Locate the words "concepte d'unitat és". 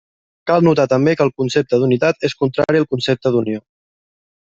1.43-2.39